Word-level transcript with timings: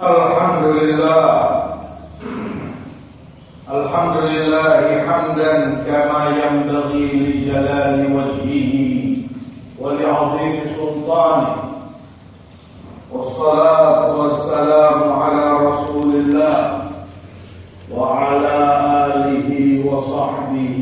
الحمد 0.00 0.64
لله 0.64 1.28
الحمد 3.70 4.16
لله 4.16 4.80
حمدا 5.04 5.52
كما 5.84 6.20
ينبغي 6.40 7.06
لجلال 7.06 8.00
وجهه 8.16 8.74
ولعظيم 9.78 10.56
سلطانه. 10.76 11.56
والصلاة 13.12 14.16
والسلام 14.16 15.12
على 15.12 15.44
رسول 15.68 16.14
الله 16.14 16.56
وعلى 17.92 18.56
آله 19.04 19.50
وصحبه 19.84 20.78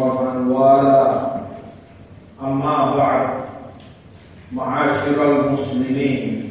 ومن 0.00 0.50
والاه. 0.50 1.20
أما 2.42 2.96
بعد 2.96 3.28
معاشر 4.52 5.18
المسلمين 5.22 6.41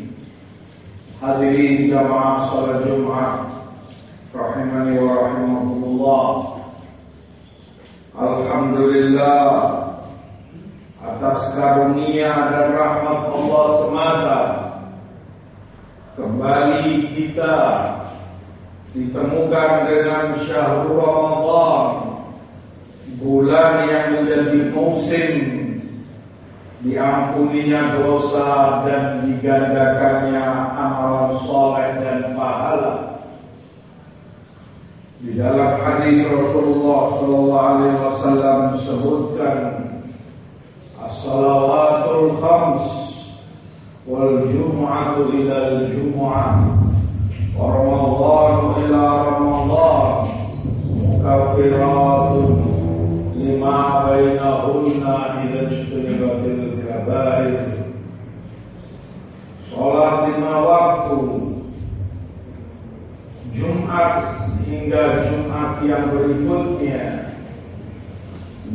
Hadirin 1.21 1.93
jamaah 1.93 2.49
salat 2.49 2.81
Jumat 2.81 3.45
rahimani 4.33 4.97
wa 4.97 5.21
rahimakumullah. 5.21 6.29
Alhamdulillah 8.17 9.45
atas 10.97 11.53
karunia 11.53 12.33
dan 12.33 12.73
rahmat 12.73 13.21
Allah 13.37 13.65
semata 13.85 14.41
kembali 16.17 17.13
kita 17.13 17.57
ditemukan 18.97 19.71
dengan 19.85 20.25
syahrul 20.41 21.05
Ramadan 21.05 21.85
bulan 23.21 23.85
yang 23.85 24.07
menjadi 24.17 24.73
musim 24.73 25.61
diampuninya 26.81 28.01
dosa 28.01 28.81
dan 28.89 29.29
digandakannya 29.29 30.45
amalan 31.01 31.37
soleh 31.49 31.89
dan 31.97 32.19
pahala. 32.37 32.93
Di 35.21 35.37
dalam 35.37 35.77
hadis 35.81 36.25
Rasulullah 36.29 37.01
Sallallahu 37.21 37.69
Alaihi 37.77 37.97
Wasallam 38.01 38.57
disebutkan 38.73 39.57
as-salawatul 40.97 42.41
khams 42.41 42.85
wal 44.09 44.49
jum'atu 44.49 45.29
ila 45.29 45.57
al-jum'ah 45.77 46.49
wa 47.53 47.65
ramadhan 47.69 48.81
ila 48.81 49.03
ramadhan 49.29 50.13
mukaffiratun 51.05 52.49
lima 53.37 53.77
bainahunna 54.09 55.15
idza 55.45 55.61
ijtanibatil 55.69 56.81
kabair 56.81 57.70
Sholat 59.71 60.27
lima 60.27 60.53
waktu. 60.67 61.19
Jumat 63.55 64.15
hingga 64.67 65.03
Jumat 65.31 65.79
yang 65.87 66.11
berikutnya. 66.11 67.31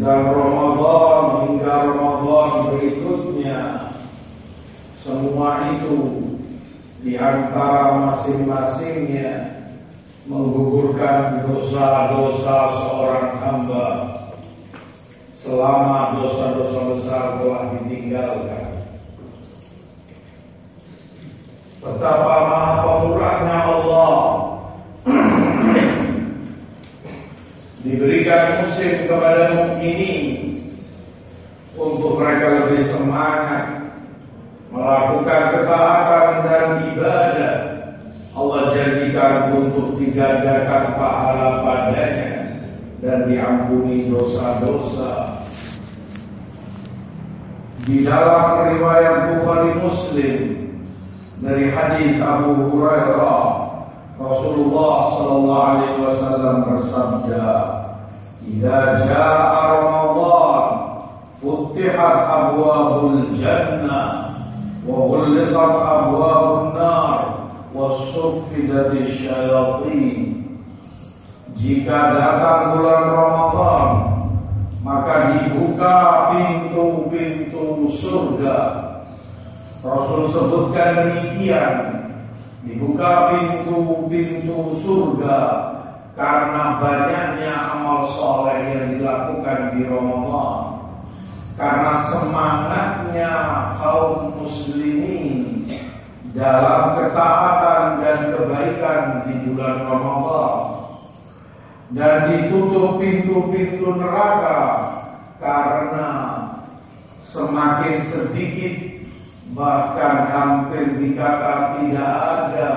Dan 0.01 0.21
Ramadan 0.33 1.25
hingga 1.45 1.73
Ramadan 1.93 2.49
berikutnya. 2.73 3.61
Semua 5.05 5.77
itu 5.77 6.01
di 7.05 7.21
antara 7.21 8.01
masing-masingnya 8.01 9.53
menggugurkan 10.25 11.45
dosa-dosa 11.45 12.57
seorang 12.81 13.29
hamba. 13.45 13.89
Selama 15.37 16.25
dosa-dosa 16.25 16.81
besar 16.89 17.25
telah 17.39 17.63
ditinggalkan. 17.77 18.66
Betapa 21.87 22.35
maha 22.51 22.73
pemurahnya 22.83 23.59
Allah 23.63 24.19
diberikan 27.87 28.67
musim 28.67 29.07
kepada 29.07 29.55
mukminin 29.55 30.59
untuk 31.79 32.19
mereka 32.19 32.67
lebih 32.67 32.91
semangat 32.91 33.87
melakukan 34.75 35.43
ketaatan 35.55 36.29
dan 36.43 36.67
ibadah. 36.91 37.55
Allah 38.35 38.63
janjikan 38.75 39.55
untuk 39.55 39.95
digandakan 39.95 40.99
pahala 40.99 41.63
padanya 41.63 42.51
dan 42.99 43.31
diampuni 43.31 44.11
dosa-dosa. 44.11 45.39
Di 47.87 48.03
dalam 48.03 48.75
riwayat 48.75 49.39
Bukhari 49.39 49.73
Muslim 49.79 50.66
dari 51.41 51.69
hadis 51.69 52.17
Abu 52.25 52.73
Hurairah 52.73 53.69
Rasulullah 54.17 55.21
sallallahu 55.21 55.67
alaihi 55.69 56.01
wasallam 56.01 56.57
bersabda, 56.65 57.47
"Idza 58.49 59.05
jaa 59.05 59.77
Ramadan, 59.77 60.65
futihat 61.37 62.17
abwabul 62.25 63.37
jannah 63.37 64.33
wa 64.89 64.97
ghulqat 65.13 65.75
abwabun 65.85 66.73
nar 66.73 67.19
wa 67.77 68.01
suffidat 68.17 68.97
syayatin." 69.05 70.49
Jika 71.57 71.99
datang 72.17 72.81
bulan 72.81 73.05
Ramadan, 73.13 73.89
maka 74.81 75.15
dibuka 75.37 75.97
pintu-pintu 76.33 77.93
surga. 78.01 78.86
Rasul 79.87 80.35
sebutkan 80.35 80.91
demikian, 80.99 81.75
dibuka 82.67 83.31
pintu-pintu 83.31 84.83
surga. 84.83 85.39
Karena 86.17 86.81
banyaknya 86.81 87.77
amal 87.77 88.09
soleh 88.17 88.57
yang 88.73 88.87
dilakukan 88.97 89.77
di 89.77 89.85
Ramadan. 89.85 90.81
Karena 91.61 91.93
semangatnya 92.09 93.33
kaum 93.77 94.33
muslimin 94.41 95.69
dalam 96.33 96.97
ketaatan 96.97 98.01
dan 98.01 98.19
kebaikan 98.33 99.01
di 99.29 99.35
bulan 99.45 99.77
Ramadan. 99.87 100.57
Dan 101.93 102.17
ditutup 102.33 102.99
pintu-pintu 102.99 103.93
neraka 103.95 104.61
karena 105.39 106.11
semakin 107.29 107.97
sedikit 108.09 108.86
bahkan 109.57 110.29
hampir 110.29 111.01
dikata 111.01 111.81
tidak 111.81 112.13
ada 112.13 112.71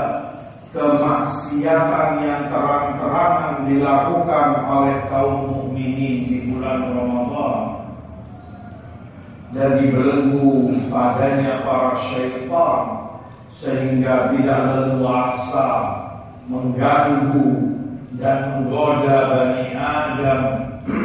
kemaksiatan 0.71 2.09
yang 2.23 2.47
terang-terangan 2.47 3.67
dilakukan 3.67 4.47
oleh 4.63 4.97
kaum 5.11 5.37
mukminin 5.51 6.17
di 6.31 6.37
bulan 6.47 6.95
Ramadan 6.95 7.59
dan 9.51 9.69
dibelenggu 9.81 10.71
padanya 10.87 11.67
para 11.67 11.93
syaitan 12.07 12.81
sehingga 13.59 14.31
tidak 14.31 14.61
leluasa 14.71 15.67
mengganggu 16.47 17.75
dan 18.15 18.37
menggoda 18.55 19.17
Bani 19.35 19.67
Adam 19.75 20.41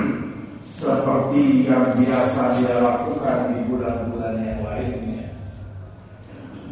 seperti 0.78 1.66
yang 1.66 1.90
biasa 1.98 2.62
dia 2.62 2.78
lakukan 2.78 3.38
di 3.52 3.58
bulan-bulan 3.66 4.34
yang 4.38 4.53
lainnya. 4.53 4.53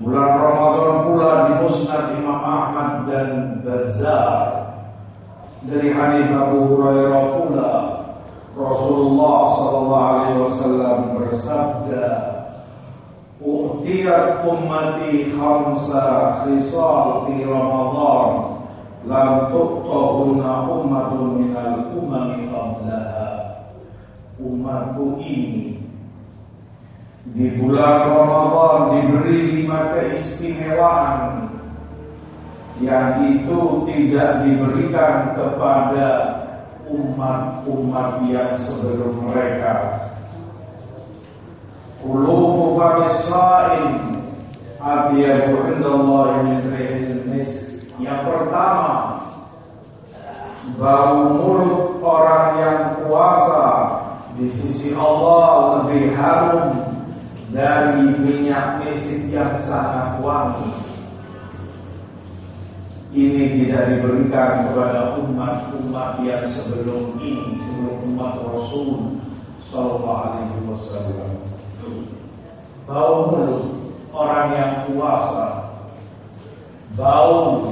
Bulan 0.02 0.34
Ramadan 0.34 0.94
pula 1.06 1.30
di 1.46 1.52
Musnad 1.62 2.18
Imam 2.18 2.42
Ahmad 2.42 3.06
dan 3.06 3.62
Bazar 3.62 4.66
dari 5.62 5.94
hadis 5.94 6.26
Abu 6.34 6.74
Hurairah 6.74 7.24
pula 7.38 7.72
Rasulullah 8.58 9.38
sallallahu 9.54 10.10
alaihi 10.10 10.40
wasallam 10.42 10.98
bersabda 11.22 12.06
U'tiyat 13.42 14.42
ummati 14.42 15.38
khamsa 15.38 16.06
khisal 16.50 17.30
fi 17.30 17.46
Ramadan 17.46 18.58
lam 19.06 19.54
tuqtahuna 19.54 20.66
ummatun 20.66 21.46
minal 21.46 21.94
umami 21.94 22.50
qablaha. 22.50 23.30
Umatku 24.42 25.22
ini 25.22 25.78
di 27.32 27.54
bulan 27.54 28.10
Ramadan 28.10 28.98
diberi 28.98 29.51
lima 29.72 29.96
keistimewaan 29.96 31.48
yang 32.84 33.24
itu 33.32 33.88
tidak 33.88 34.44
diberikan 34.44 35.32
kepada 35.32 36.08
umat-umat 36.92 38.20
yang 38.28 38.52
sebelum 38.60 39.32
mereka. 39.32 40.04
Qulubu 42.02 42.74
famisain 42.76 44.18
Abiyahu 44.82 45.70
indallah 45.70 46.42
min 46.42 46.66
rihil 46.74 47.22
misk 47.30 47.86
Yang 48.02 48.26
pertama 48.26 49.22
Bau 50.74 51.30
mulut 51.30 52.02
orang 52.02 52.58
yang 52.58 52.78
puasa 53.06 53.66
Di 54.34 54.50
sisi 54.50 54.90
Allah 54.98 55.86
lebih 55.86 56.10
harum 56.18 56.81
Dari 57.52 58.16
minyak 58.16 58.80
misik 58.80 59.28
yang 59.28 59.60
sangat 59.68 60.16
wangi 60.24 60.72
ini 63.12 63.60
tidak 63.60 63.92
diberikan 63.92 64.72
kepada 64.72 65.20
umat-umat 65.20 66.24
yang 66.24 66.48
sebelum 66.48 67.20
ini, 67.20 67.60
sebelum 67.60 68.16
umat 68.16 68.40
Rasul 68.40 69.20
Sallallahu 69.68 70.20
Alaihi 70.32 70.64
Wasallam. 70.64 71.32
Bau 72.88 73.16
mulut 73.28 73.64
orang 74.16 74.48
yang 74.56 74.72
puasa, 74.88 75.48
bau 76.96 77.68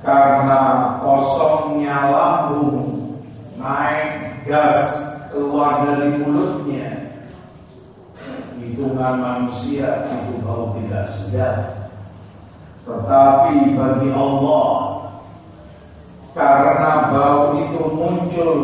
karena 0.00 0.60
kosongnya 1.04 1.96
lambung, 2.08 3.12
naik 3.60 4.40
gas 4.48 4.88
keluar 5.30 5.84
dari 5.84 6.16
mulutnya. 6.16 6.91
Hitungan 8.82 9.14
manusia 9.22 10.10
itu 10.10 10.42
bau 10.42 10.74
tidak 10.74 11.06
sedap 11.14 11.86
tetapi 12.82 13.78
bagi 13.78 14.10
Allah 14.10 14.74
Karena 16.34 17.14
bau 17.14 17.62
itu 17.62 17.82
muncul 17.94 18.58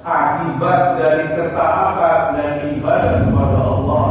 Akibat 0.00 0.96
dari 0.96 1.28
ketaatan 1.36 2.20
dan 2.40 2.52
ibadah 2.72 3.28
kepada 3.28 3.60
Allah 3.68 4.08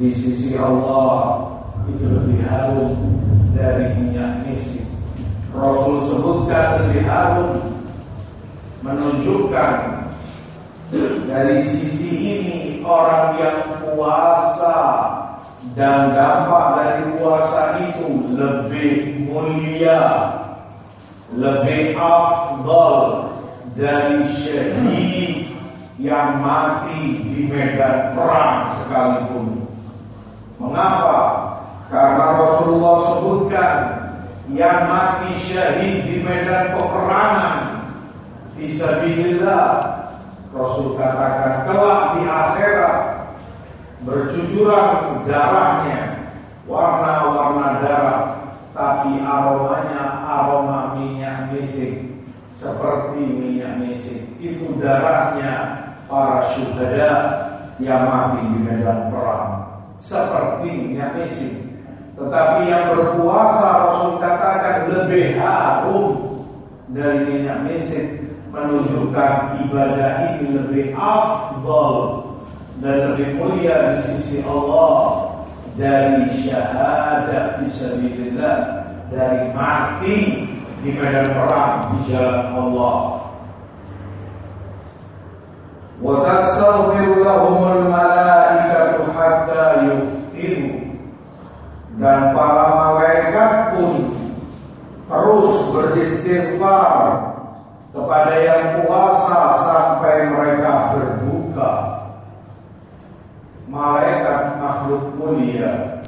Di 0.00 0.16
sisi 0.16 0.56
Allah 0.56 1.44
Itu 1.92 2.08
lebih 2.08 2.40
harum 2.48 3.04
dari 3.52 4.00
minyak 4.00 4.48
misik 4.48 4.88
Rasul 5.52 6.08
sebutkan 6.08 6.88
lebih 6.88 7.04
harum 7.04 7.68
Menunjukkan 8.80 9.99
dari 10.90 11.62
sisi 11.62 12.10
ini 12.10 12.58
orang 12.82 13.38
yang 13.38 13.58
puasa 13.86 14.78
dan 15.78 16.10
dampak 16.18 16.66
dari 16.82 17.02
puasa 17.14 17.62
itu 17.78 18.06
lebih 18.34 19.22
mulia, 19.30 20.02
lebih 21.30 21.94
afdal 21.94 23.30
dari 23.78 24.34
syahid 24.42 25.54
yang 26.02 26.42
mati 26.42 27.22
di 27.22 27.46
medan 27.46 28.18
perang 28.18 28.82
sekalipun. 28.82 29.46
Mengapa? 30.58 31.18
Karena 31.86 32.26
Rasulullah 32.34 32.96
sebutkan 33.14 33.74
yang 34.50 34.90
mati 34.90 35.38
syahid 35.46 36.02
di 36.10 36.16
medan 36.26 36.74
peperangan 36.74 37.70
Fisabilillah 38.60 39.89
Rasul 40.50 40.98
katakan 40.98 41.70
kelak 41.70 42.02
di 42.18 42.22
akhirat 42.26 42.98
bercucuran 44.02 45.22
darahnya 45.22 46.00
warna-warna 46.66 47.78
darah 47.78 48.20
tapi 48.74 49.22
aromanya 49.22 50.26
aroma 50.26 50.98
minyak 50.98 51.54
misik 51.54 52.18
seperti 52.58 53.22
minyak 53.22 53.78
misik 53.78 54.26
itu 54.42 54.74
darahnya 54.82 55.86
para 56.10 56.50
syuhada 56.54 57.12
yang 57.80 58.04
mati 58.04 58.44
di 58.44 58.58
medan 58.60 59.08
perang. 59.08 59.48
Seperti 60.02 60.66
minyak 60.66 61.14
misik 61.14 61.70
tetapi 62.20 62.68
yang 62.68 62.92
berpuasa 62.92 63.64
Rasul 63.86 64.20
katakan 64.20 64.92
lebih 64.92 65.40
harum 65.40 66.04
dari 66.92 67.24
minyak 67.24 67.64
misik 67.64 68.29
menunjukkan 68.50 69.62
ibadah 69.66 70.10
ini 70.34 70.46
lebih 70.58 70.86
afdal 70.98 72.26
dan 72.82 73.14
lebih 73.14 73.38
mulia 73.38 73.94
di 73.94 73.98
sisi 74.10 74.42
Allah 74.42 75.30
dari 75.78 76.26
syahadat 76.42 77.62
fisabilillah 77.62 78.58
dari 79.10 79.54
mati 79.54 80.16
di 80.82 80.90
medan 80.96 81.30
perang 81.30 81.94
di 81.94 81.98
jalan 82.10 82.46
Allah. 82.56 82.96
Wa 86.00 86.14
tastaghfiru 86.24 87.22
lahumul 87.22 87.86
malaikatu 87.86 89.12
hatta 89.14 89.64
yuftiru 89.84 90.90
dan 92.00 92.32
para 92.32 92.64
malaikat 92.72 93.52
pun 93.76 93.92
terus 95.04 95.56
beristighfar 95.76 97.29
kepada 97.90 98.34
yang 98.38 98.64
puasa 98.82 99.38
sampai 99.66 100.30
mereka 100.30 100.94
berbuka 100.94 101.70
malaikat 103.66 104.58
makhluk 104.62 105.04
mulia 105.18 106.02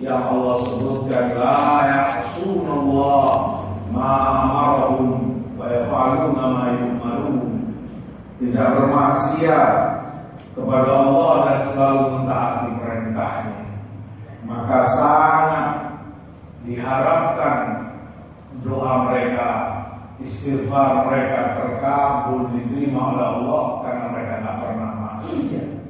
yang 0.00 0.24
Allah 0.24 0.56
sebutkan 0.64 1.36
la 1.36 1.60
ya'sunallah 1.92 3.28
ma 3.92 4.10
amarahum 4.44 5.44
wa 5.60 5.68
yaf'aluna 5.68 6.44
ma 6.48 6.64
yu'marun 6.80 7.68
tidak 8.40 8.66
bermaksiat 8.80 9.72
kepada 10.56 10.90
Allah 11.04 11.32
dan 11.44 11.58
selalu 11.72 12.04
mentaati 12.16 12.68
perintahnya. 12.80 13.60
Maka 14.48 14.78
sangat 14.96 15.68
diharapkan 16.64 17.56
istighfar 20.24 21.08
mereka 21.08 21.56
terkabul 21.56 22.50
diterima 22.52 23.16
oleh 23.16 23.26
Allah 23.26 23.64
karena 23.84 24.04
mereka 24.12 24.32
tidak 24.40 24.56
pernah 24.60 24.90
maksiat 24.96 25.80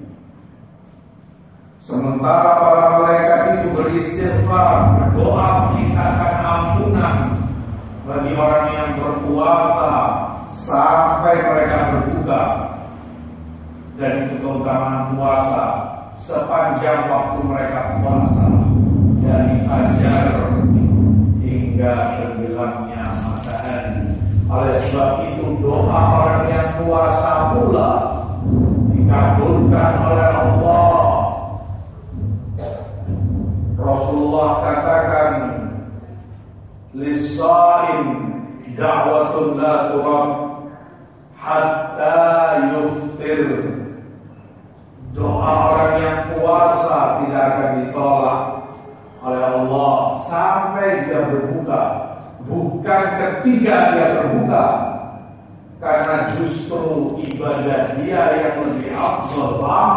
Sementara 1.80 2.60
para 2.60 2.84
malaikat 3.02 3.40
itu 3.50 3.66
beristighfar, 3.74 5.00
berdoa 5.00 5.74
meningkatkan 5.74 6.34
ampunan 6.44 7.16
bagi 8.06 8.30
orang 8.36 8.66
yang 8.70 8.90
berpuasa 9.00 9.90
sampai 10.54 11.40
mereka 11.40 11.76
berbuka. 11.90 12.42
Dan 13.98 14.12
itu 14.28 14.34
keutamaan 14.38 15.18
puasa 15.18 15.64
sepanjang 16.22 17.10
waktu 17.10 17.38
mereka 17.48 17.80
puasa 17.98 18.46
dari 19.24 19.56
fajar 19.66 20.26
hingga 21.42 21.92
tenggelamnya 22.22 23.02
matahari. 23.24 24.09
Oleh 24.50 24.82
sebab 24.90 25.12
itu 25.30 25.62
doa 25.62 25.94
orang 25.94 26.42
yang 26.50 26.68
puasa 26.82 27.54
pula 27.54 27.90
dikabulkan 28.90 29.92
oleh 30.10 30.28
Allah. 30.42 30.98
Rasulullah 33.78 34.48
katakan 34.66 35.32
Lisaim 36.98 38.06
da'watun 38.74 39.54
la 39.54 39.74
turab 39.94 40.28
Hatta 41.38 42.18
yuftir 42.74 43.70
Doa 45.14 45.50
orang 45.70 45.94
yang 46.02 46.18
puasa 46.34 47.22
tidak 47.22 47.42
akan 47.54 47.70
ditolak 47.86 48.40
oleh 49.20 49.42
Allah 49.46 49.94
sampai 50.26 51.06
dia 51.06 51.22
berbuka 51.28 51.82
Bukan 52.90 53.06
ketika 53.22 53.94
dia 53.94 54.06
berbuka 54.18 54.66
Karena 55.78 56.26
justru 56.34 57.14
ibadah 57.22 57.94
dia 58.02 58.22
yang 58.34 58.66
lebih 58.66 58.90
lama 58.98 59.94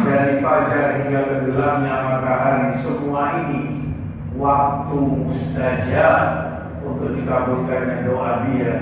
dari 0.00 0.40
fajar 0.40 1.04
hingga 1.04 1.20
tenggelamnya 1.28 1.92
matahari 2.00 2.80
semua 2.80 3.44
ini 3.44 3.92
waktu 4.40 4.96
mustajab 5.04 6.20
untuk 6.80 7.12
dikabulkannya 7.12 8.08
doa 8.08 8.40
dia 8.48 8.72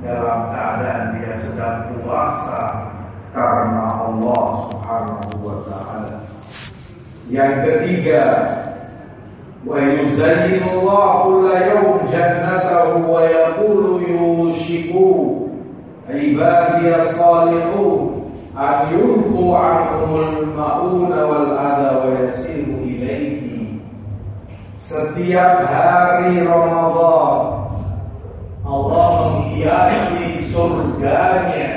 dalam 0.00 0.48
keadaan 0.48 1.20
dia 1.20 1.32
sedang 1.44 1.92
puasa 2.00 2.60
karena 3.36 4.08
Allah 4.08 4.44
Subhanahu 4.72 5.36
wa 5.44 5.58
taala. 5.68 6.16
Yang 7.28 7.52
ketiga, 7.60 8.20
jannatahu 12.12 13.08
wa 13.08 13.24
yaqulu 13.24 13.96
yushiku 14.04 15.48
ibadiyas 16.06 17.16
salihun 17.16 18.28
an 18.52 18.92
yulqu 18.92 19.42
anhumul 19.56 20.46
mauna 20.52 21.20
wal 21.26 21.48
adha 21.56 21.90
wa 21.96 22.12
yasiru 22.22 22.76
ilaihi 22.84 23.80
setiap 24.78 25.64
hari 25.66 26.44
Ramadan 26.44 27.64
Allah 28.64 29.08
menghiasi 29.32 30.48
surganya 30.52 31.72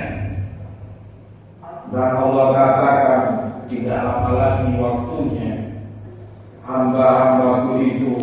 dan 1.87 2.11
Allah 2.19 2.45
katakan 2.51 3.23
tidak 3.71 3.95
lama 3.95 4.31
lagi 4.35 4.69
waktunya 4.75 5.56
hamba-hambaku 6.67 7.73
itu 7.87 8.15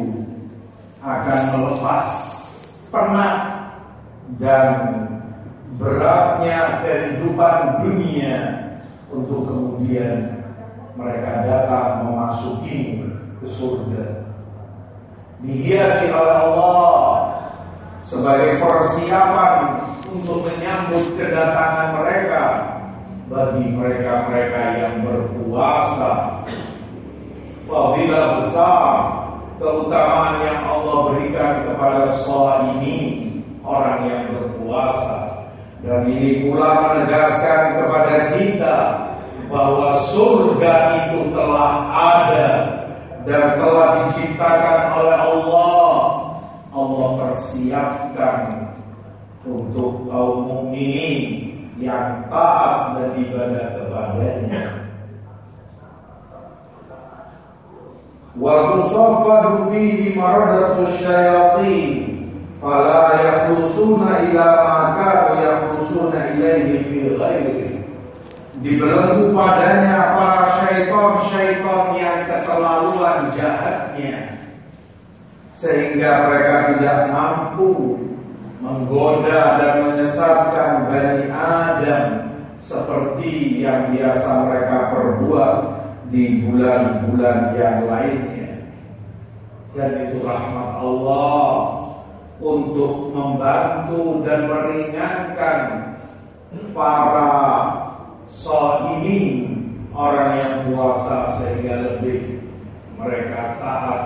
akan 1.01 1.41
melepas 1.57 2.07
penat 2.93 3.37
dan 4.37 4.67
beratnya 5.81 6.85
kehidupan 6.85 7.57
dunia 7.83 8.37
untuk 9.11 9.49
kemudian 9.49 10.45
mereka 10.95 11.43
datang 11.43 12.07
memasuki 12.07 13.03
ke 13.43 13.47
surga. 13.59 14.23
dihiasi 15.45 16.09
oleh 16.09 16.37
Allah 16.41 17.05
sebagai 18.09 18.65
persiapan 18.65 19.57
untuk 20.09 20.47
menyambut 20.49 21.05
kedatangan 21.21 22.01
mereka 22.01 22.45
bagi 23.29 23.67
mereka-mereka 23.73 24.61
yang 24.81 24.95
berpuasa. 25.05 26.41
Fadilah 27.65 28.25
besar 28.41 28.89
keutamaan 29.59 30.43
yang 30.43 30.61
Allah 30.67 30.97
berikan 31.13 31.53
kepada 31.69 32.03
sholat 32.27 32.79
ini 32.81 33.31
orang 33.63 33.99
yang 34.07 34.23
berpuasa. 34.35 35.47
Dan 35.85 36.09
ini 36.09 36.49
pula 36.49 36.81
menegaskan 36.81 37.77
kepada 37.77 38.15
kita 38.41 38.77
bahwa 39.53 40.09
surga 40.11 40.75
itu 40.97 41.19
telah 41.37 41.73
ada 41.93 42.49
dan 43.29 43.61
telah 43.61 44.09
diciptakan 44.09 44.81
oleh 44.97 45.19
Allah. 45.21 45.93
Allah 46.75 47.09
persiapkan 47.23 48.39
untuk 49.47 50.09
kaum 50.11 50.49
mukminin 50.49 51.53
yang 51.79 52.27
taat 52.33 52.99
dan 52.99 53.09
ibadah 53.21 53.67
kepadanya. 53.79 54.65
Tusaffadu 58.35 59.71
fihi 59.71 60.19
maradatus 60.19 60.99
syayatin 60.99 62.19
fala 62.59 63.15
yakhlusuna 63.23 64.27
ila 64.27 64.47
ma 64.67 64.79
kanu 64.99 65.31
yakhlusuna 65.39 66.35
ilaihi 66.35 66.83
fi 66.83 66.99
ghairihi 67.15 67.71
dibelenggu 68.59 69.31
padanya 69.31 70.19
para 70.19 70.43
syaitan-syaitan 70.67 71.95
yang 71.95 72.19
keterlaluan 72.27 73.31
jahatnya 73.39 74.43
sehingga 75.63 76.27
mereka 76.27 76.57
tidak 76.75 76.99
mampu 77.15 78.03
menggoda 78.59 79.63
dan 79.63 79.75
menyesatkan 79.87 80.91
Bani 80.91 81.31
Adam 81.31 82.07
seperti 82.65 83.63
yang 83.63 83.95
biasa 83.95 84.49
mereka 84.49 84.77
perbuat 84.91 85.74
di 86.09 86.45
bulan-bulan 86.45 87.39
yang 87.57 87.79
lainnya. 87.89 88.53
Dan 89.75 89.91
itu 90.09 90.23
rahmat 90.23 90.71
Allah 90.79 91.53
untuk 92.39 93.11
membantu 93.15 94.23
dan 94.27 94.47
meringankan 94.47 95.61
para 96.75 97.33
ini 99.01 99.19
orang 99.95 100.33
yang 100.39 100.55
puasa 100.71 101.39
sehingga 101.39 101.75
lebih 101.87 102.43
mereka 102.99 103.59
taat 103.63 104.03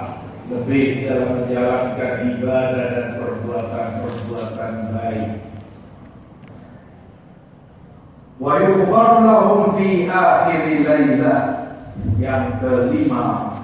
lebih 0.48 1.04
dalam 1.04 1.44
menjalankan 1.44 2.12
ibadah 2.36 2.86
dan 2.88 3.08
perbuatan-perbuatan 3.20 4.72
baik. 4.96 5.28
Wa 8.40 8.52
yughfar 8.64 9.12
lahum 9.28 9.76
fi 9.76 10.08
akhir 10.08 10.62
lailah 10.88 11.57
yang 12.18 12.58
kelima 12.58 13.54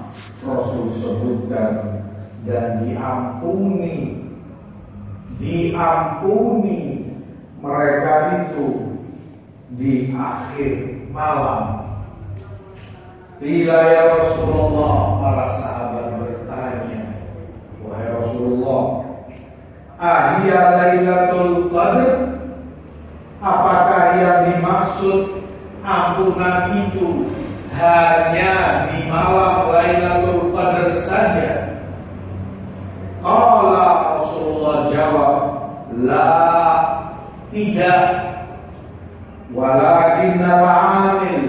Rasul 0.43 0.95
sebutkan 1.01 2.05
dan 2.45 2.85
diampuni 2.85 4.23
diampuni 5.41 7.11
mereka 7.59 8.45
itu 8.47 8.95
di 9.75 10.13
akhir 10.15 10.73
malam. 11.11 11.83
Bila 13.35 13.77
ya 13.91 14.03
Rasulullah 14.15 14.95
para 15.19 15.45
sahabat 15.59 16.05
Wahai 17.85 18.09
Rasulullah 18.17 18.81
Ahya 19.99 20.59
Lailatul 20.79 21.69
Qadr 21.69 22.11
Apakah 23.45 24.03
yang 24.17 24.39
dimaksud 24.49 25.45
ampunan 25.85 26.89
itu 26.89 27.29
hanya 27.75 28.51
di 28.89 29.05
malam 29.11 29.69
Lailatul 29.69 30.55
Qadr 30.55 30.87
saja? 31.03 31.51
Qala 33.19 33.83
Rasulullah 34.21 34.77
jawab, 34.89 35.35
La 36.03 36.31
tidak 37.51 38.03
Walakin 39.55 40.43
al-amil 40.43 41.43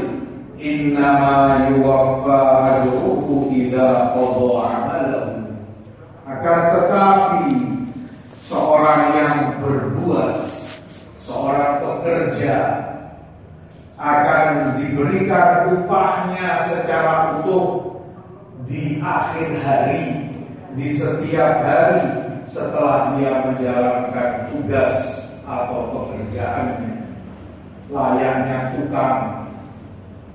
Innama 0.57 1.69
yuwaffa 1.71 2.39
ajruhu 2.81 3.51
idha 3.53 4.15
qadha 4.15 4.97
akan 6.27 6.59
tetapi 6.75 7.49
seorang 8.51 9.03
yang 9.15 9.39
berbuat, 9.63 10.47
seorang 11.23 11.83
pekerja 11.83 12.57
akan 13.95 14.76
diberikan 14.97 15.77
upahnya 15.77 16.73
secara 16.73 17.45
utuh 17.45 18.01
di 18.65 18.97
akhir 19.05 19.61
hari, 19.61 20.33
di 20.73 20.97
setiap 20.97 21.61
hari 21.61 22.01
setelah 22.49 23.13
dia 23.21 23.45
menjalankan 23.45 24.31
tugas 24.49 24.97
atau 25.45 25.93
pekerjaannya. 25.93 27.13
Layaknya 27.93 28.59
tukang 28.73 29.21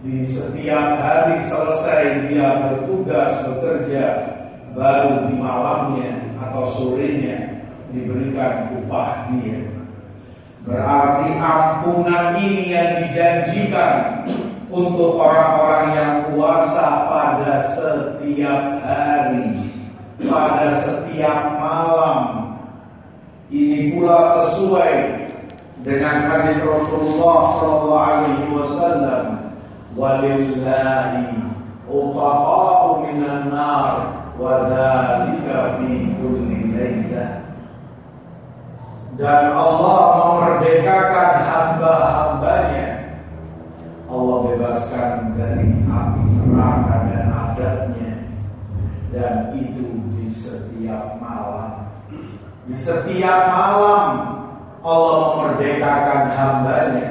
di 0.05 0.29
setiap 0.29 1.01
hari 1.01 1.41
selesai 1.49 2.29
dia 2.29 2.47
bertugas 2.61 3.41
bekerja 3.49 4.05
baru 4.77 5.25
di 5.25 5.33
malamnya 5.41 6.37
atau 6.37 6.69
sorenya 6.77 7.65
diberikan 7.89 8.77
upah 8.77 9.25
dia. 9.33 9.57
Berarti 10.61 11.27
ampunan 11.41 12.37
ini 12.37 12.69
yang 12.69 13.01
dijanjikan 13.01 14.21
untuk 14.71 15.19
orang-orang 15.19 15.85
yang 15.99 16.13
puasa 16.31 17.11
pada 17.11 17.53
setiap 17.75 18.63
hari, 18.79 19.67
pada 20.23 20.67
setiap 20.87 21.39
malam. 21.59 22.19
Ini 23.51 23.91
pula 23.91 24.31
sesuai 24.31 24.93
dengan 25.83 26.31
hadis 26.31 26.55
Rasulullah 26.63 27.39
sallallahu 27.59 28.07
alaihi 28.15 28.51
wasallam, 28.55 29.23
"Walillahi 29.99 31.35
utaqa'u 31.91 33.03
minan 33.03 33.51
nar." 33.51 34.21
Wadhalika 34.41 35.77
fi 35.77 36.17
kulli 36.17 36.73
laylah 36.73 37.45
Dan 39.13 39.53
Allah 39.53 40.01
memerdekakan 40.17 41.31
hamba-hambanya 41.45 42.80
Allah 44.11 44.37
bebaskan 44.51 45.11
dari 45.39 45.71
api 45.87 46.23
neraka 46.35 46.95
dan 47.07 47.25
adatnya 47.31 48.13
Dan 49.15 49.35
itu 49.55 49.87
di 50.19 50.27
setiap 50.35 51.15
malam 51.23 51.87
Di 52.67 52.75
setiap 52.75 53.39
malam 53.55 54.03
Allah 54.83 55.15
memerdekakan 55.31 56.21
hambanya 56.35 57.09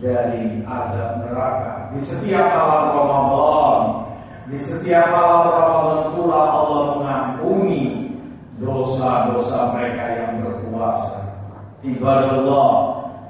dari 0.00 0.64
adab 0.64 1.28
neraka 1.28 1.92
di 1.92 2.00
setiap 2.08 2.46
malam 2.56 2.84
Ramadan 2.96 3.82
di 4.48 4.58
setiap 4.62 5.12
malam 5.12 5.44
Ramadan 5.50 6.00
pula 6.16 6.40
Allah 6.40 6.82
mengampuni 6.96 7.82
dosa-dosa 8.60 9.72
mereka 9.72 10.04
yang 10.20 10.32
berpuasa. 10.44 11.20
Ibadallah 11.80 12.68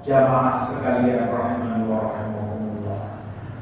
jamaah 0.02 0.66
sekalian 0.72 1.30
rahimahullah. 1.30 1.69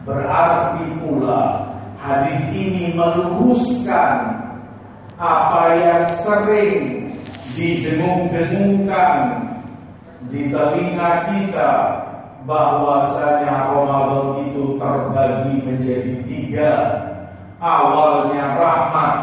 Berarti 0.08 1.04
pula 1.04 1.68
hadis 2.00 2.40
ini 2.56 2.96
meluruskan 2.96 4.40
apa 5.20 5.62
yang 5.76 6.02
sering 6.24 7.12
didengung-dengungkan 7.52 9.16
di 10.32 10.48
telinga 10.48 11.10
kita 11.28 11.72
bahwasanya 12.48 13.68
Ramadan 13.68 14.48
itu 14.48 14.80
terbagi 14.80 15.54
menjadi 15.60 16.14
tiga 16.24 16.72
awalnya 17.60 18.56
rahmat, 18.56 19.14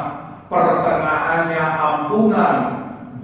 pertengahannya 0.52 1.64
ampunan, 1.82 2.56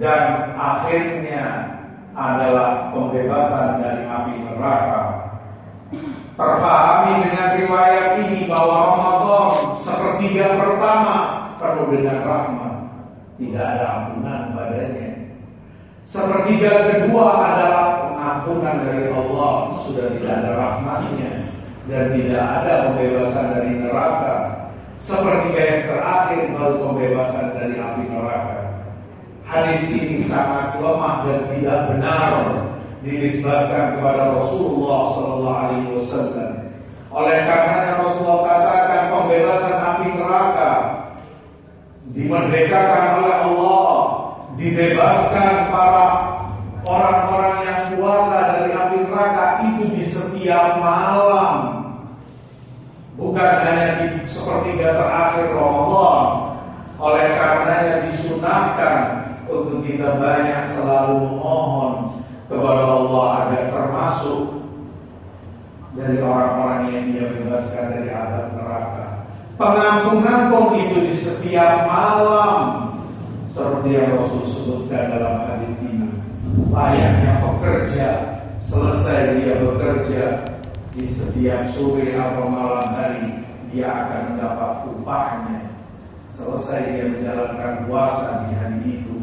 dan 0.00 0.50
akhirnya 0.58 1.70
adalah 2.12 2.90
pembebasan 2.90 3.80
dari 3.80 4.02
api 4.08 4.34
neraka. 4.42 5.01
Terpahami 6.32 7.28
dengan 7.28 7.60
riwayat 7.60 8.06
ini 8.24 8.48
bahwa 8.48 8.96
Ramadan 8.96 9.76
sepertiga 9.84 10.56
pertama 10.56 11.16
penuh 11.60 11.92
dengan 11.92 12.24
rahmat, 12.24 12.74
tidak 13.36 13.60
ada 13.60 13.84
ampunan 14.00 14.56
padanya. 14.56 15.10
Sepertiga 16.08 16.72
kedua 16.88 17.36
adalah 17.36 17.84
pengampunan 18.08 18.80
dari 18.80 19.12
Allah, 19.12 19.52
sudah 19.84 20.06
tidak 20.16 20.32
ada 20.40 20.50
rahmatnya 20.56 21.32
dan 21.92 22.04
tidak 22.16 22.44
ada 22.44 22.72
pembebasan 22.88 23.46
dari 23.52 23.72
neraka. 23.76 24.34
Seperti 25.04 25.48
yang 25.52 25.80
terakhir 25.84 26.42
lalu 26.56 26.76
pembebasan 26.80 27.46
dari 27.60 27.76
api 27.76 28.02
neraka. 28.08 28.60
Hadis 29.44 29.84
ini 29.92 30.24
sangat 30.24 30.80
lemah 30.80 31.28
dan 31.28 31.40
tidak 31.52 31.78
benar 31.92 32.30
dinisbatkan 33.02 33.98
kepada 33.98 34.38
Rasulullah 34.38 35.00
Sallallahu 35.18 35.60
Alaihi 35.66 35.90
Wasallam. 35.98 36.52
Oleh 37.12 37.38
karena 37.44 38.00
Rasulullah 38.00 38.40
katakan 38.46 39.02
pembebasan 39.12 39.76
api 39.76 40.06
neraka 40.16 40.72
dimerdekakan 42.16 43.04
oleh 43.20 43.36
Allah, 43.52 43.92
dibebaskan 44.56 45.52
para 45.68 46.06
orang-orang 46.88 47.56
yang 47.68 47.80
puasa 47.92 48.38
dari 48.56 48.70
api 48.72 48.96
neraka 49.04 49.44
itu 49.66 49.82
di 49.92 50.02
setiap 50.08 50.80
malam. 50.80 51.54
Bukan 53.18 53.50
hanya 53.60 53.88
di 54.00 54.06
sepertiga 54.30 54.96
terakhir 54.96 55.52
Ramadan. 55.52 56.24
Oleh 57.02 57.34
karenanya 57.34 58.08
disunahkan 58.08 58.98
untuk 59.50 59.82
kita 59.84 60.16
banyak 60.16 60.70
selalu 60.72 61.18
mohon 61.34 62.11
kepada 62.52 62.84
Allah 62.84 63.26
agar 63.48 63.62
termasuk 63.72 64.42
dari 65.96 66.16
orang-orang 66.20 66.82
yang 66.92 67.04
dia 67.12 67.24
bebaskan 67.32 67.84
dari 67.96 68.10
azab 68.12 68.46
neraka. 68.56 69.06
Pengampunan 69.56 70.40
pun 70.48 70.66
itu 70.76 70.98
di 71.12 71.14
setiap 71.20 71.84
malam 71.88 72.56
seperti 73.52 73.88
yang 73.96 74.16
Rasul 74.16 74.44
sebutkan 74.48 75.12
dalam 75.12 75.44
hadis 75.48 75.72
ini. 75.84 76.08
Layaknya 76.72 77.32
pekerja 77.40 78.08
selesai 78.68 79.40
dia 79.40 79.54
bekerja 79.60 80.24
di 80.92 81.08
setiap 81.12 81.72
sore 81.76 82.12
atau 82.16 82.48
malam 82.48 82.88
hari 82.96 83.28
dia 83.72 83.88
akan 83.88 84.20
mendapat 84.32 84.72
upahnya. 84.88 85.60
Selesai 86.32 86.80
dia 86.96 87.04
menjalankan 87.12 87.84
puasa 87.84 88.48
di 88.48 88.50
hari 88.56 88.80
itu 88.88 89.16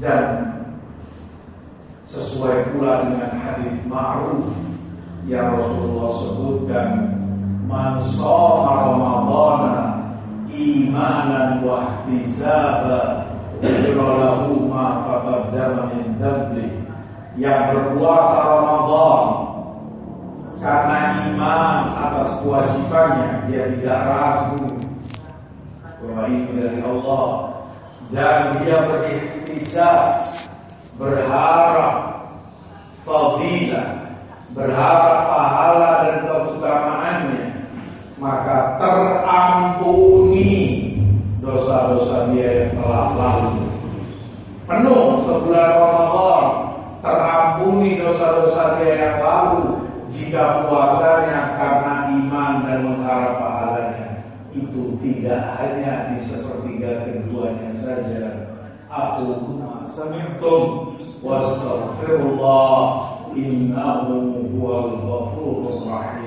dan 0.00 0.49
sesuai 2.10 2.74
pula 2.74 3.06
dengan 3.06 3.30
hadis 3.38 3.76
ma'ruf 3.86 4.50
yang 5.30 5.54
Rasulullah 5.54 6.10
sebutkan 6.26 6.88
man 7.70 8.02
shoma 8.10 8.90
ramadhana 8.90 10.00
imanan 10.50 11.62
wa 11.62 12.02
ihtisaba 12.10 13.30
lahu 13.62 14.66
ma 14.66 15.06
taqaddama 15.06 15.82
min 15.94 16.06
dhanbi. 16.18 16.66
Yang 17.38 17.62
berpuasa 17.72 18.36
Ramadan 18.42 19.24
karena 20.60 20.98
iman 21.30 21.76
atas 21.96 22.30
kewajibannya 22.42 23.28
dia 23.48 23.64
tidak 23.78 24.00
ragu. 24.04 24.66
Ini 26.00 26.52
dari 26.52 26.80
Allah. 26.84 27.24
Dan 28.10 28.58
dia 28.60 28.76
berikhtisab 28.82 30.26
berharap 30.96 31.94
fadilah, 33.06 33.88
berharap 34.54 35.18
pahala 35.30 35.90
dan 36.06 36.16
keutamaannya, 36.26 37.44
maka 38.18 38.56
terampuni 38.80 40.50
dosa-dosa 41.40 42.30
dia 42.34 42.48
yang 42.66 42.72
telah 42.82 43.06
lalu. 43.16 43.64
Penuh 44.70 45.26
sebulan 45.26 45.70
Ramadan, 45.82 46.46
terampuni 47.02 47.98
dosa-dosa 47.98 48.78
dia 48.78 48.92
yang 49.02 49.18
lalu 49.24 49.90
jika 50.14 50.66
puasanya 50.66 51.58
karena 51.58 51.94
iman 52.12 52.52
dan 52.66 52.78
mengharap 52.86 53.34
pahalanya. 53.40 54.08
Itu 54.50 54.98
tidak 54.98 55.58
hanya 55.58 56.10
di 56.10 56.26
sepertiga 56.26 57.06
keduanya 57.06 57.70
saja. 57.78 58.24
Aku 58.90 59.38
سمعتم 59.96 60.86
واستغفر 61.24 62.16
الله 62.16 63.02
إنه 63.36 64.06
هو 64.54 64.66
الغفور 64.78 65.72
الرحيم. 65.72 66.19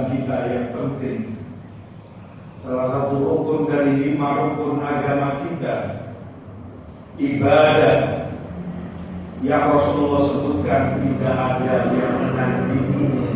Islam 0.00 0.16
kita 0.16 0.36
yang 0.48 0.68
penting. 0.72 1.20
Salah 2.64 2.88
satu 2.88 3.14
rukun 3.20 3.68
dari 3.68 3.92
lima 4.00 4.36
rukun 4.36 4.84
agama 4.84 5.48
kita 5.48 5.76
Ibadah 7.16 8.28
Yang 9.40 9.64
Rasulullah 9.64 10.24
sebutkan 10.28 10.82
tidak 11.00 11.36
ada 11.40 11.74
yang 11.88 12.14
menandinginya. 12.20 13.32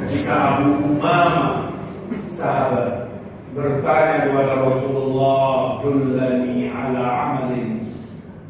Ketika 0.00 0.34
Abu 0.56 0.68
Umama 0.88 1.68
Sahabat 2.32 3.12
Bertanya 3.52 4.16
kepada 4.24 4.54
Rasulullah 4.56 5.84
Dullani 5.84 6.72
ala 6.72 7.04
amalin 7.28 7.92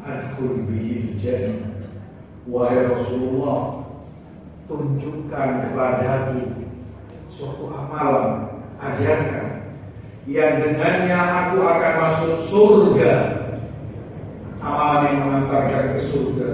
Adkhul 0.07 0.63
bihil 0.71 1.19
jannah. 1.19 1.83
Wahai 2.47 2.87
Rasulullah 2.95 3.83
Tunjukkan 4.71 5.49
kepadaku 5.67 6.62
Suatu 7.33 7.69
amalan 7.73 8.47
ajarkan. 8.77 9.47
Yang 10.23 10.53
dengannya 10.63 11.19
aku 11.19 11.57
akan 11.65 11.93
masuk 11.99 12.33
surga. 12.47 13.13
Amalan 14.63 15.01
yang 15.09 15.17
mengantarkan 15.27 15.83
ke 15.97 16.01
surga. 16.07 16.49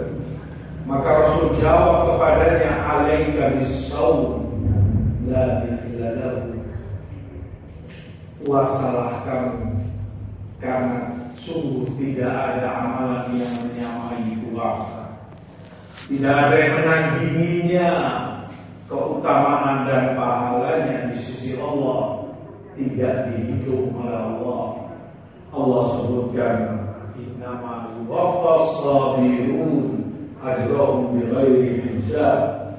Maka 0.89 1.09
Rasul 1.13 1.53
jawab 1.61 2.17
kepadanya 2.17 2.71
alaika 2.81 3.61
bisawm 3.61 4.49
la 5.29 5.61
bifilalahu 5.61 6.57
puasalah 8.41 9.21
kamu 9.27 9.85
karena 10.57 11.29
sungguh 11.45 11.85
tidak 12.01 12.33
ada 12.33 12.67
amalan 12.81 13.37
yang 13.37 13.53
menyamai 13.61 14.33
puasa. 14.49 15.13
Tidak 16.09 16.33
ada 16.33 16.55
yang 16.57 16.73
menandinginya 16.81 17.89
keutamaan 18.89 19.85
dan 19.85 20.17
pahalanya 20.17 20.48
di 20.48 20.48
sisi 21.39 21.55
Allah 21.55 22.27
tidak 22.75 23.31
dihitung 23.31 23.95
oleh 23.95 24.11
Allah. 24.11 24.91
Allah 25.55 25.83
sebutkan 25.95 26.57
innama 27.15 27.95
yuwaffas 27.95 28.83
sabirun 28.83 30.03
ajrahum 30.43 31.15
bighairi 31.15 31.95
hisab. 31.95 32.75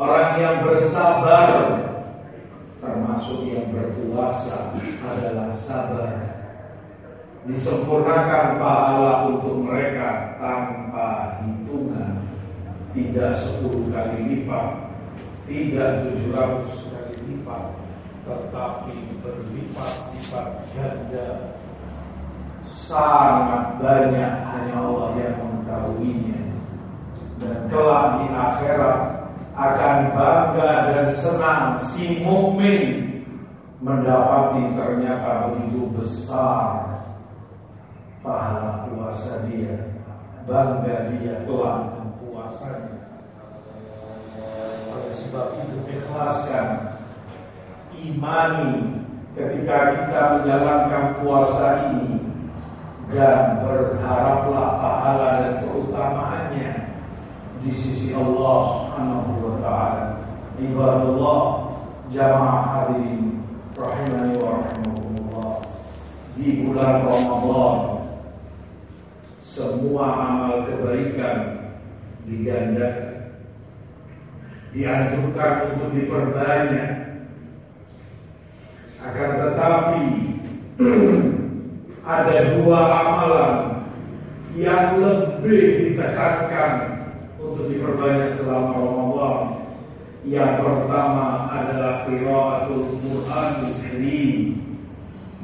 Orang 0.00 0.40
yang 0.40 0.64
bersabar 0.64 1.76
termasuk 2.80 3.44
yang 3.52 3.68
berpuasa 3.68 4.80
adalah 5.04 5.52
sabar. 5.68 6.40
Disempurnakan 7.44 8.56
pahala 8.56 9.28
untuk 9.28 9.60
mereka 9.60 10.40
tanpa 10.40 11.40
hitungan. 11.44 12.16
Tidak 12.96 13.32
sepuluh 13.44 13.92
kali 13.92 14.18
lipat, 14.24 14.66
tidak 15.46 16.04
tujuh 16.04 16.34
ratus 16.34 16.90
kali 16.90 17.16
lipat, 17.28 17.79
tetapi 18.24 18.96
berlipat-lipat 19.24 20.48
ganda. 20.76 21.28
Sangat 22.70 23.78
banyak 23.78 24.32
hanya 24.50 24.74
Allah 24.78 25.10
yang 25.18 25.34
mengetahuinya. 25.38 26.42
Dan 27.40 27.56
kelak 27.72 28.06
di 28.20 28.26
akhirat 28.30 29.00
akan 29.56 29.96
bangga 30.12 30.70
dan 30.90 31.06
senang 31.18 31.64
si 31.94 32.20
mukmin 32.20 33.08
mendapati 33.80 34.76
ternyata 34.76 35.48
begitu 35.48 35.88
besar 35.96 37.00
pahala 38.20 38.84
puasa 38.90 39.48
dia. 39.48 39.88
Bangga 40.44 41.14
dia 41.14 41.46
telah 41.46 41.94
mempuasanya 41.96 43.00
oleh 44.90 45.12
sebab 45.14 45.46
itu 45.62 45.78
ikhlaskan 45.86 46.89
imani 48.00 49.00
ketika 49.36 49.76
kita 49.94 50.20
menjalankan 50.40 51.04
puasa 51.22 51.66
ini 51.92 52.20
dan 53.10 53.62
berharaplah 53.62 54.68
pahala 54.78 55.28
dan 55.42 55.52
keutamaannya 55.66 56.72
di 57.60 57.70
sisi 57.74 58.14
Allah 58.14 58.58
Subhanahu 58.70 59.32
wa 59.42 59.54
taala. 59.60 60.06
Ibadallah 60.60 61.40
jamaah 62.12 62.62
hadirin 62.74 63.42
rahimani 63.74 64.34
wa 64.38 64.48
rahimakumullah. 64.60 65.52
Di 66.38 66.46
bulan 66.64 66.94
Ramadan 67.04 67.76
semua 69.42 70.06
amal 70.14 70.54
kebaikan 70.70 71.36
digandakan. 72.24 73.08
Dianjurkan 74.70 75.52
untuk 75.74 75.90
diperbanyak 75.98 77.09
akan 79.00 79.30
tetapi 79.40 80.04
ada 82.04 82.36
dua 82.56 82.78
amalan 82.88 83.54
yang 84.56 85.00
lebih 85.00 85.92
ditekankan 85.92 86.72
untuk 87.40 87.70
diperbanyak 87.72 88.36
selama 88.40 88.76
Ramadan. 88.76 89.38
Yang 90.20 90.52
pertama 90.60 91.48
adalah 91.48 92.04
qiraatul 92.04 93.00
Quran 93.00 93.52
Karim. 93.80 94.36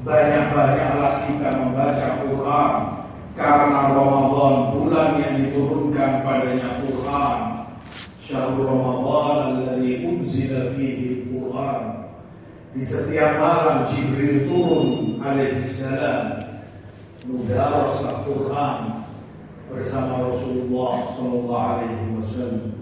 Banyak-banyaklah 0.05 1.13
kita 1.27 1.49
membaca 1.57 2.07
Quran 2.23 2.73
karena 3.35 3.81
Ramadan 3.91 4.55
bulan 4.77 5.09
yang 5.17 5.35
diturunkan 5.49 6.11
padanya 6.23 6.85
Quran. 6.85 7.39
Syahrul 8.21 8.69
Ramadan 8.69 9.37
alladzi 9.55 10.03
unzila 10.05 10.77
fihi 10.77 11.31
Quran 11.31 12.06
di 12.77 12.85
setiap 12.85 13.41
malam 13.41 13.89
Jibril 13.89 14.45
turun 14.53 15.17
alaihissalam 15.25 16.45
Al-Quran 17.25 18.77
bersama 19.73 20.29
Rasulullah 20.29 21.17
Sallallahu 21.17 21.57
Alaihi 21.73 22.13
Wasallam. 22.21 22.77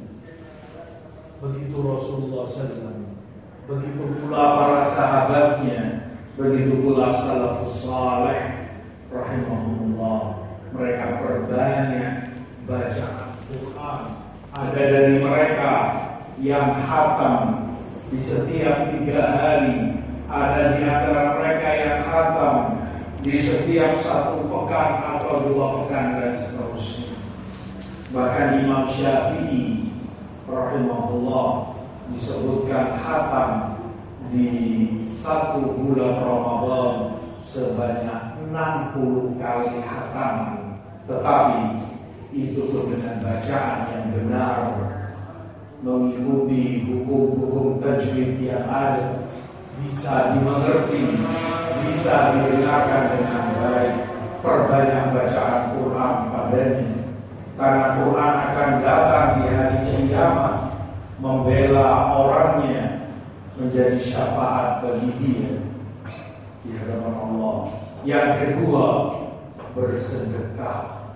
Begitu 1.38 1.76
Rasulullah 1.78 2.50
Sallam, 2.58 3.14
begitu 3.70 4.02
pula 4.18 4.42
para 4.58 4.80
sahabatnya, 4.98 6.10
begitu 6.34 6.74
pula 6.82 7.14
salafus 7.22 7.78
saleh 7.86 8.66
rahimahullah. 9.14 10.20
Mereka 10.74 11.06
perbanyak 11.22 12.12
baca 12.66 13.06
Al-Quran. 13.30 14.00
Ada 14.58 14.82
dari 14.90 15.14
mereka 15.22 15.72
yang 16.42 16.82
hatam 16.82 17.63
di 18.14 18.22
setiap 18.30 18.94
tiga 18.94 19.26
hari 19.26 19.90
ada 20.30 20.78
di 20.78 20.86
antara 20.86 21.34
mereka 21.34 21.68
yang 21.74 21.98
khatam 22.06 22.54
di 23.26 23.42
setiap 23.42 23.98
satu 24.06 24.46
pekan 24.46 25.02
atau 25.02 25.50
dua 25.50 25.82
pekan 25.82 26.22
dan 26.22 26.32
seterusnya. 26.38 27.10
Bahkan 28.14 28.62
Imam 28.62 28.86
Syafi'i 28.94 29.90
rahimahullah 30.46 31.74
disebutkan 32.14 33.02
khatam 33.02 33.50
di 34.30 34.46
satu 35.18 35.74
bulan 35.74 36.22
Ramadan 36.22 37.18
sebanyak 37.50 38.20
60 38.46 39.42
kali 39.42 39.82
khatam. 39.82 40.34
Tetapi 41.10 41.62
itu 42.30 42.62
dengan 42.70 43.18
bacaan 43.26 43.78
yang 43.90 44.04
benar 44.14 44.54
mengikuti 45.84 46.88
hukum-hukum 46.88 47.84
tajwid 47.84 48.40
yang 48.40 48.64
ada 48.64 49.28
bisa 49.84 50.32
dimengerti, 50.32 51.12
bisa 51.84 52.14
didengarkan 52.32 53.20
dengan 53.20 53.44
baik. 53.60 53.94
Perbanyak 54.40 55.04
bacaan 55.12 55.60
Quran 55.76 56.14
padanya. 56.32 56.92
Karena 57.54 57.86
Quran 58.00 58.34
akan 58.48 58.70
datang 58.80 59.28
di 59.40 59.44
hari 59.52 59.78
kiamat 59.88 60.54
membela 61.20 62.12
orangnya 62.16 63.08
menjadi 63.56 64.00
syafaat 64.04 64.84
bagi 64.84 65.08
dia 65.20 65.52
di 66.64 66.76
hadapan 66.76 67.14
Allah. 67.14 67.56
Yang 68.04 68.28
kedua, 68.40 68.86
bersedekah. 69.72 71.08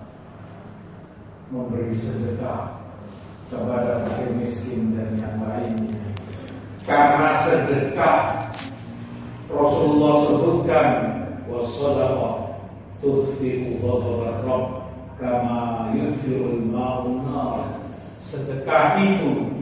Memberi 1.49 1.97
sedekah 1.97 2.78
kepada 3.49 4.05
fakir 4.05 4.29
miskin 4.37 4.93
dan 4.93 5.17
yang 5.17 5.37
lainnya. 5.41 5.97
Karena 6.85 7.29
sedekah 7.45 8.17
Rasulullah 9.49 10.13
sebutkan 10.29 10.89
wasadaqah 11.49 12.33
tudfi'u 13.01 13.81
ghadab 13.81 14.45
rabb 14.45 14.65
kama 15.17 15.91
yudfi'ul 15.97 16.69
Sedekah 18.29 19.01
itu 19.01 19.57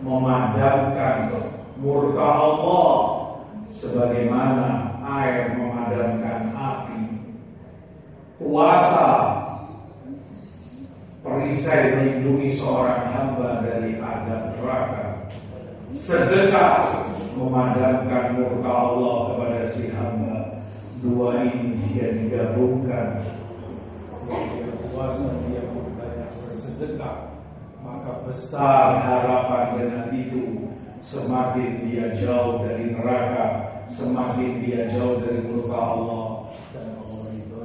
memadamkan 0.00 1.36
murka 1.76 2.24
Allah 2.24 2.88
sebagaimana 3.76 4.96
air 5.04 5.52
memadamkan 5.52 6.56
api. 6.56 7.00
Puasa 8.40 9.35
perisai 11.46 11.94
melindungi 11.94 12.58
seorang 12.58 13.06
hamba 13.14 13.62
dari 13.62 14.02
adab 14.02 14.58
neraka. 14.58 15.30
Sedekah 15.94 17.06
memadamkan 17.38 18.34
murka 18.34 18.66
Allah 18.66 19.16
kepada 19.30 19.60
si 19.70 19.86
hamba. 19.94 20.58
Dua 21.06 21.38
ini 21.46 21.78
jika 21.86 22.18
digabungkan, 22.18 23.22
dia 24.26 24.74
puasa 24.90 25.38
dia 25.46 25.62
banyak 25.70 26.30
bersedekah, 26.34 27.38
maka 27.86 28.26
besar 28.26 29.06
harapan 29.06 29.64
dengan 29.78 30.06
itu. 30.10 30.66
Semakin 31.06 31.86
dia 31.86 32.18
jauh 32.18 32.66
dari 32.66 32.90
neraka, 32.90 33.78
semakin 33.94 34.66
dia 34.66 34.90
jauh 34.90 35.22
dari 35.22 35.46
murka 35.46 35.78
Allah 35.78 36.50
dan 36.74 36.98
Allah 36.98 37.30
itu 37.30 37.56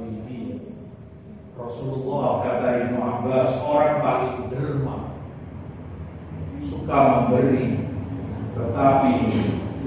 Rasulullah 1.72 2.44
kata 2.44 2.68
Ibnu 2.84 3.00
Abbas 3.00 3.50
orang 3.64 3.96
paling 4.04 4.36
derma. 4.52 5.08
Suka 6.68 6.96
memberi 7.00 7.80
tetapi 8.52 9.16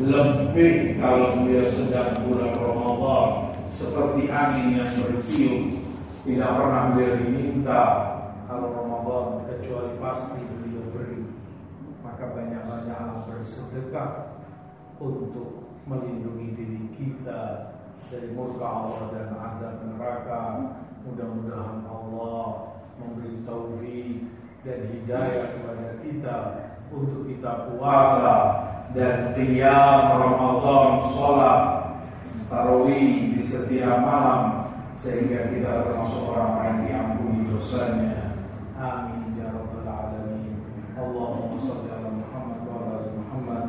lebih 0.02 0.98
kalau 0.98 1.46
dia 1.46 1.70
sedang 1.78 2.26
bulan 2.26 2.58
Ramadan 2.58 3.54
seperti 3.78 4.34
angin 4.34 4.82
yang 4.82 4.92
bertiup. 4.98 5.62
Tidak 6.26 6.52
pernah 6.58 6.90
beliau 6.98 7.22
diminta 7.22 7.82
kalau 8.50 8.74
Ramadan 8.74 9.46
kecuali 9.46 9.94
pasti 10.02 10.42
beliau 10.42 10.90
beri. 10.90 11.22
Maka 12.02 12.34
banyak-banyak 12.34 13.30
bersedekah 13.30 14.42
untuk 14.98 15.70
melindungi 15.86 16.50
diri 16.58 16.82
kita 16.98 17.70
dari 18.10 18.34
murka 18.34 18.66
Allah 18.66 19.06
dan 19.14 19.38
azab 19.38 19.86
neraka 19.86 20.42
Mudah-mudahan 21.06 21.86
Allah 21.86 22.74
memberi 22.98 23.46
taufik 23.46 24.26
dan 24.66 24.80
hidayah 24.90 25.46
kepada 25.54 25.88
kita 26.02 26.38
untuk 26.90 27.30
kita 27.30 27.70
puasa 27.70 28.36
dan 28.98 29.38
qiyam 29.38 30.18
Ramadan 30.18 31.14
sholat 31.14 31.62
tarawih 32.50 33.38
di 33.38 33.42
setiap 33.46 34.02
malam 34.02 34.74
sehingga 35.04 35.54
kita 35.54 35.86
termasuk 35.86 36.24
orang 36.34 36.54
yang 36.66 36.78
diampuni 36.88 37.40
dosanya. 37.54 38.40
Amin 38.80 39.38
ya 39.38 39.54
rabbal 39.54 39.86
alamin. 39.86 40.58
Allahumma 40.96 41.62
shalli 41.62 41.90
ala 41.92 42.10
Muhammad 42.10 42.60
wa 42.66 42.74
ala 42.82 42.98
Muhammad 43.14 43.64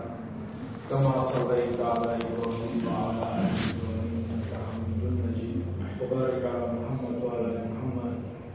kama 0.86 1.28
shallaita 1.34 1.84
ala 1.84 2.10
Ibrahim 2.16 2.74
wa 2.86 2.94
ala 3.10 3.24
ali 3.42 3.52
Ibrahim 3.52 4.12
innaka 4.24 4.56
Hamidum 4.70 5.14
Majid. 5.20 5.60
Wa 6.00 6.04
barik 6.06 6.44
ala 6.46 6.75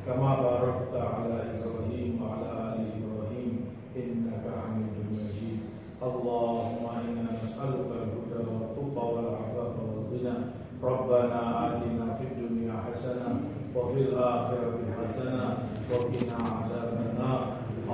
كما 0.06 0.36
باركت 0.36 0.94
على 0.94 1.36
إبراهيم 1.54 2.22
وعلى 2.22 2.50
آل 2.68 2.80
إبراهيم 2.98 3.54
إنك 3.96 4.44
حميد 4.62 4.96
مجيد. 5.12 5.60
اللهم 6.04 6.84
إنا 7.00 7.24
نسألك 7.44 7.90
الهدى 8.02 8.40
والتقى 8.50 9.06
والعفاف 9.14 9.74
والغنى. 9.86 10.36
ربنا 10.84 11.42
آتنا 11.68 12.06
في 12.18 12.24
الدنيا 12.32 12.74
حسنة 12.86 13.30
وفي 13.76 14.00
الآخرة 14.02 14.78
حسنة 14.98 15.48
وقنا 15.92 16.38
عذاب 16.50 16.94
النار. 17.06 17.42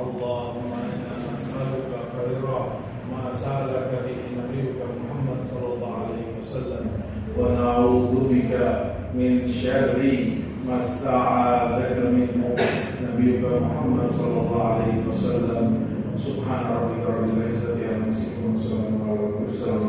اللهم 0.02 0.72
إنا 0.74 1.14
نسألك 1.34 1.92
خير 2.16 2.46
ما 3.12 3.24
سألك 3.36 3.92
به 4.06 4.20
نبيك 4.40 4.78
محمد 5.00 5.40
صلى 5.52 5.74
الله 5.74 5.94
عليه 6.04 6.26
وسلم. 6.40 6.86
ونعوذ 7.38 8.14
بك 8.32 8.54
من 9.14 9.32
شر 9.52 10.00
ما 10.68 10.76
استعاذك 10.86 11.77
منه 11.77 11.77
نبيك 13.18 13.42
محمد 13.42 14.10
صلى 14.12 14.38
الله 14.42 14.64
عليه 14.64 14.98
وسلم. 15.10 15.66
سبحان 16.22 16.66
ربك 16.78 17.02
رب 17.10 17.30
العزة 17.38 17.78
عما 17.90 18.08
يصفون 18.08 18.56
وسلام 18.56 18.94
على 19.10 19.20
المرسلين. 19.26 19.87